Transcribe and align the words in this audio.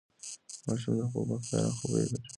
د 0.61 0.61
ماشوم 0.65 0.93
د 0.99 1.01
خوب 1.11 1.25
مخکې 1.29 1.53
ارام 1.57 1.73
خبرې 1.79 2.05
ګټورې 2.11 2.19
دي. 2.21 2.29